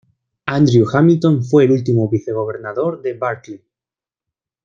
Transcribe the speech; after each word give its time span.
Andrew 0.47 0.87
Hamilton 0.91 1.43
fue 1.43 1.65
el 1.65 1.73
último 1.73 2.09
vicegobernador 2.09 3.03
de 3.03 3.13
Barclay. 3.13 3.63